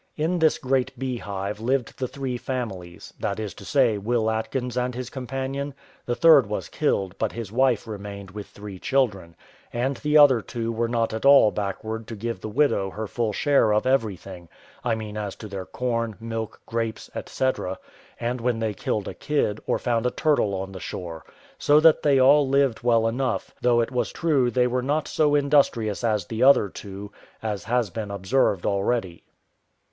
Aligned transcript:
In 0.15 0.39
this 0.39 0.57
great 0.57 0.97
bee 0.97 1.17
hive 1.19 1.59
lived 1.59 1.99
the 1.99 2.07
three 2.07 2.35
families, 2.35 3.13
that 3.19 3.39
is 3.39 3.53
to 3.53 3.63
say, 3.63 3.99
Will 3.99 4.31
Atkins 4.31 4.75
and 4.75 4.95
his 4.95 5.11
companion; 5.11 5.75
the 6.07 6.15
third 6.15 6.47
was 6.47 6.69
killed, 6.69 7.15
but 7.19 7.33
his 7.33 7.51
wife 7.51 7.85
remained 7.85 8.31
with 8.31 8.47
three 8.47 8.79
children, 8.79 9.35
and 9.71 9.97
the 9.97 10.17
other 10.17 10.41
two 10.41 10.71
were 10.71 10.87
not 10.87 11.13
at 11.13 11.23
all 11.23 11.51
backward 11.51 12.07
to 12.07 12.15
give 12.15 12.41
the 12.41 12.49
widow 12.49 12.89
her 12.89 13.05
full 13.05 13.31
share 13.31 13.71
of 13.71 13.85
everything, 13.85 14.49
I 14.83 14.95
mean 14.95 15.17
as 15.17 15.35
to 15.35 15.47
their 15.47 15.67
corn, 15.67 16.15
milk, 16.19 16.59
grapes, 16.65 17.11
&c., 17.27 17.49
and 18.19 18.41
when 18.41 18.57
they 18.57 18.73
killed 18.73 19.07
a 19.07 19.13
kid, 19.13 19.59
or 19.67 19.77
found 19.77 20.07
a 20.07 20.09
turtle 20.09 20.55
on 20.55 20.71
the 20.71 20.79
shore; 20.79 21.25
so 21.59 21.79
that 21.79 22.01
they 22.01 22.17
all 22.19 22.49
lived 22.49 22.81
well 22.81 23.07
enough; 23.07 23.53
though 23.61 23.81
it 23.81 23.91
was 23.91 24.11
true 24.11 24.49
they 24.49 24.65
were 24.65 24.81
not 24.81 25.07
so 25.07 25.35
industrious 25.35 26.03
as 26.03 26.25
the 26.25 26.41
other 26.41 26.69
two, 26.69 27.11
as 27.43 27.65
has 27.65 27.91
been 27.91 28.09
observed 28.09 28.65
already. 28.65 29.21